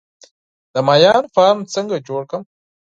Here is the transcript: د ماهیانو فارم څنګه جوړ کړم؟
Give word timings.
د 0.73 0.75
ماهیانو 0.87 1.31
فارم 1.35 1.59
څنګه 1.73 1.95
جوړ 2.07 2.21
کړم؟ 2.29 2.43